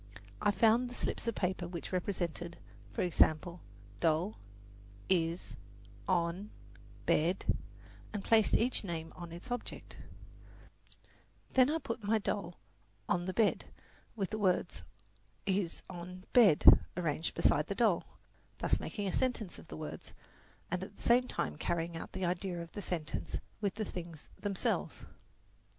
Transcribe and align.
I 0.41 0.49
found 0.49 0.89
the 0.89 0.95
slips 0.95 1.27
of 1.27 1.35
paper 1.35 1.67
which 1.67 1.91
represented, 1.93 2.57
for 2.91 3.03
example, 3.03 3.61
"doll," 3.99 4.39
"is," 5.09 5.55
"on," 6.07 6.49
"bed" 7.05 7.45
and 8.11 8.23
placed 8.23 8.55
each 8.57 8.83
name 8.83 9.13
on 9.15 9.31
its 9.31 9.51
object; 9.51 9.99
then 11.53 11.69
I 11.69 11.77
put 11.77 12.03
my 12.03 12.17
doll 12.17 12.57
on 13.07 13.25
the 13.25 13.31
bed 13.33 13.65
with 14.15 14.31
the 14.31 14.39
words 14.39 14.81
is, 15.45 15.83
on, 15.87 16.23
bed 16.33 16.65
arranged 16.97 17.35
beside 17.35 17.67
the 17.67 17.75
doll, 17.75 18.03
thus 18.57 18.79
making 18.79 19.07
a 19.07 19.13
sentence 19.13 19.59
of 19.59 19.67
the 19.67 19.77
words, 19.77 20.13
and 20.71 20.83
at 20.83 20.95
the 20.97 21.03
same 21.03 21.27
time 21.27 21.57
carrying 21.57 21.95
out 21.95 22.11
the 22.13 22.25
idea 22.25 22.59
of 22.59 22.71
the 22.71 22.81
sentence 22.81 23.39
with 23.61 23.75
the 23.75 23.85
things 23.85 24.29
themselves. 24.39 25.05